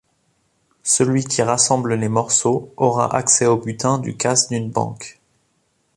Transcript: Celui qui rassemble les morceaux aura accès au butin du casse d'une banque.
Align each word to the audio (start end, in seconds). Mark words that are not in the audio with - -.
Celui 0.81 1.25
qui 1.25 1.43
rassemble 1.43 1.93
les 1.93 2.09
morceaux 2.09 2.73
aura 2.75 3.15
accès 3.15 3.45
au 3.45 3.57
butin 3.57 3.99
du 3.99 4.17
casse 4.17 4.47
d'une 4.49 4.71
banque. 4.71 5.21